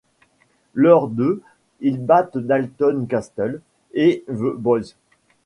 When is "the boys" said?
4.27-4.95